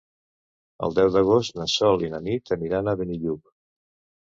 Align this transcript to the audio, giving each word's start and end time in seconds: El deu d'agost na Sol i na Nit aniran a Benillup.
El 0.87 0.95
deu 0.99 1.11
d'agost 1.17 1.59
na 1.61 1.69
Sol 1.75 2.07
i 2.07 2.11
na 2.15 2.23
Nit 2.29 2.55
aniran 2.59 2.91
a 2.95 2.99
Benillup. 3.05 3.57